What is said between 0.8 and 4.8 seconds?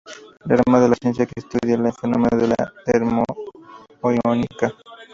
la ciencia que estudia este fenómeno es la termoiónica.